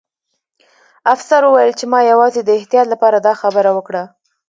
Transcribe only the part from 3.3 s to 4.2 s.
خبره وکړه